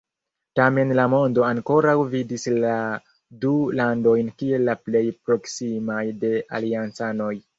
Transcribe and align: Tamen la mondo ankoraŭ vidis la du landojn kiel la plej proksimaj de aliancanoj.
Tamen 0.59 0.93
la 0.99 1.03
mondo 1.13 1.43
ankoraŭ 1.49 1.93
vidis 2.13 2.45
la 2.63 2.71
du 3.45 3.53
landojn 3.81 4.33
kiel 4.39 4.67
la 4.69 4.77
plej 4.87 5.05
proksimaj 5.27 6.03
de 6.25 6.35
aliancanoj. 6.61 7.33